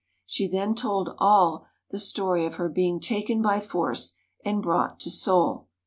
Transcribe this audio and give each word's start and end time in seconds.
She 0.25 0.47
then 0.47 0.73
told 0.73 1.13
all 1.19 1.67
the 1.91 1.99
story 1.99 2.47
of 2.47 2.55
her 2.55 2.69
being 2.69 2.99
taken 2.99 3.39
by 3.39 3.59
force 3.59 4.13
and 4.43 4.59
brought 4.59 4.99
to 5.01 5.11
Seoul. 5.11 5.67